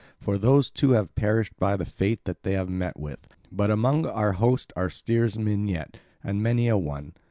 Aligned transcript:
For 0.19 0.39
those 0.39 0.71
two 0.71 0.93
have 0.93 1.13
perished 1.13 1.53
by 1.59 1.77
the 1.77 1.85
fate 1.85 2.25
they 2.25 2.53
have 2.53 2.67
met 2.71 2.97
with; 2.99 3.27
but 3.51 3.69
among 3.69 4.07
our 4.07 4.31
host 4.31 4.73
are 4.75 4.89
steersmen 4.89 5.67
yet, 5.67 5.99
and 6.23 6.41
many 6.41 6.67
a 6.67 6.75
one. 6.75 7.13